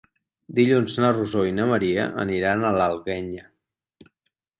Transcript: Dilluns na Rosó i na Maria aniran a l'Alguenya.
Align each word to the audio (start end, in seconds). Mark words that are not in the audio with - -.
Dilluns 0.59 0.95
na 1.03 1.11
Rosó 1.17 1.43
i 1.49 1.53
na 1.57 1.67
Maria 1.71 2.05
aniran 2.23 2.65
a 2.65 2.73
l'Alguenya. 2.79 3.45